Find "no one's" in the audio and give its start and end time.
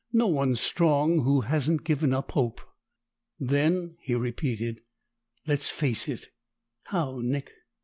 0.11-0.59